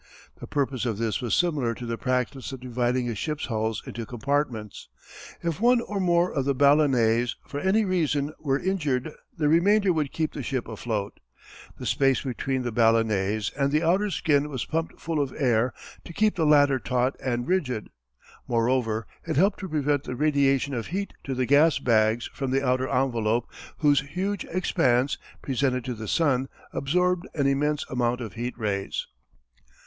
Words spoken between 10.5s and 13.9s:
afloat. The space between the ballonets and the